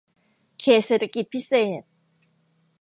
[0.61, 1.81] เขตเศรษฐกิจพิเศษ